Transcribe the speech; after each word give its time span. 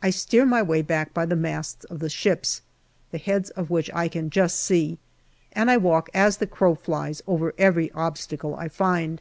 I 0.00 0.10
steer 0.10 0.46
my 0.46 0.62
way 0.62 0.80
back 0.80 1.12
by 1.12 1.26
the 1.26 1.34
masts 1.34 1.84
of 1.86 1.98
the 1.98 2.08
ships, 2.08 2.62
the 3.10 3.18
heads 3.18 3.50
of 3.50 3.68
which 3.68 3.90
I 3.92 4.06
can 4.06 4.30
just 4.30 4.60
see, 4.60 4.96
and 5.54 5.68
I 5.68 5.76
walk 5.76 6.08
as 6.14 6.36
the 6.36 6.46
crow 6.46 6.76
flies 6.76 7.20
over 7.26 7.52
every 7.58 7.90
obstacle 7.90 8.54
I 8.54 8.68
find. 8.68 9.20